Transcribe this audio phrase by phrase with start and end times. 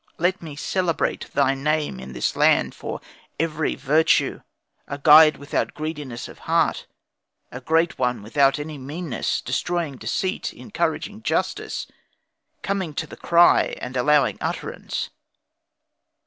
[0.17, 3.01] Let me celebrate thy name in this land for
[3.39, 4.41] every virtue.
[4.87, 6.87] A guide without greediness of heart;
[7.51, 9.41] A great one without any meanness.
[9.41, 11.85] Destroying deceit, encouraging justice;
[12.63, 15.11] Coming to the cry, and allowing utterance.